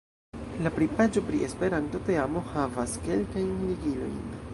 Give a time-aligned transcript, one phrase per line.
[0.67, 4.19] La pri-paĝo pri la Esperanto-teamo havas kelkajn ligilojn.